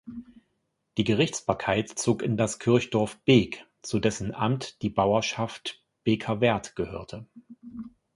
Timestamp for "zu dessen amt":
3.83-4.81